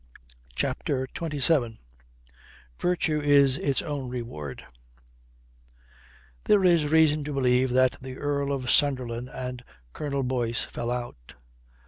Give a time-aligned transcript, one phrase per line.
[0.55, 1.77] CHAPTER XXVII
[2.79, 4.65] VIRTUE IS ITS OWN REWARD
[6.45, 11.35] There is reason to believe that the Earl of Sunderland and Colonel Boyce fell out.